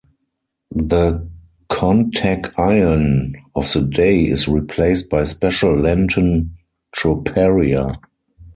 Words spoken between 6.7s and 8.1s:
troparia.